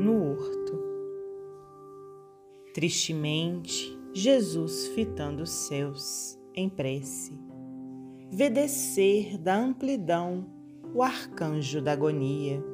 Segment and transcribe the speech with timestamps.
[0.00, 0.80] no horto.
[2.72, 7.38] Tristemente, Jesus fitando os céus em prece,
[8.30, 10.46] vê descer da amplidão
[10.94, 12.64] o arcanjo da agonia,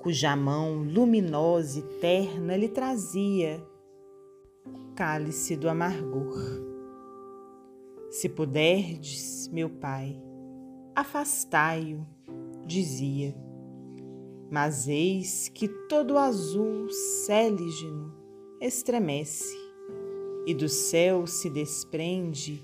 [0.00, 3.64] cuja mão luminosa e terna lhe trazia
[4.66, 6.38] o cálice do amargor.
[8.10, 10.20] Se puderdes, meu Pai,
[10.94, 12.06] afastai-o,
[12.66, 13.49] dizia.
[14.50, 16.88] Mas eis que todo azul
[17.24, 18.12] céligno
[18.60, 19.56] estremece,
[20.44, 22.60] e do céu se desprende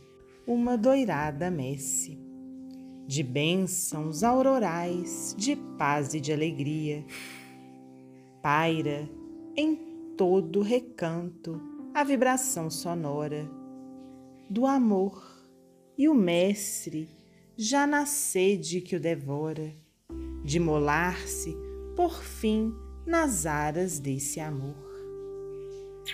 [0.46, 2.18] uma doirada messe,
[3.06, 7.04] de bênçãos aurorais, de paz e de alegria.
[8.42, 9.08] Paira
[9.56, 9.76] em
[10.16, 11.60] todo recanto
[11.94, 13.48] a vibração sonora
[14.50, 15.24] do amor,
[15.96, 17.08] e o Mestre
[17.56, 19.72] já na sede que o devora,
[20.44, 21.65] de molar-se
[21.96, 22.72] por fim
[23.04, 24.86] nas aras desse amor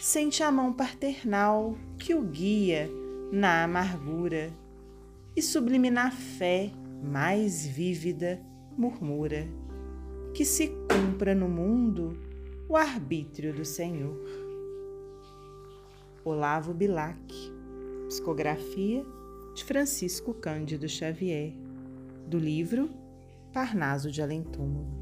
[0.00, 2.90] sente a mão paternal que o guia
[3.30, 4.52] na amargura
[5.36, 8.40] e sublime na fé mais vívida
[8.76, 9.46] murmura
[10.34, 12.16] que se cumpra no mundo
[12.68, 14.18] o arbítrio do Senhor.
[16.24, 17.18] Olavo Bilac,
[18.08, 19.04] psicografia
[19.54, 21.52] de Francisco Cândido Xavier,
[22.26, 22.88] do livro
[23.52, 25.01] Parnaso de Além Túmulo.